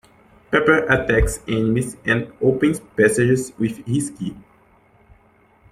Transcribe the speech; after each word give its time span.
Pepper 0.49 0.87
attacks 0.89 1.41
enemies 1.47 1.95
and 2.05 2.33
opens 2.41 2.79
passages 2.95 3.53
with 3.59 3.85
his 3.85 4.09
key. 4.09 4.35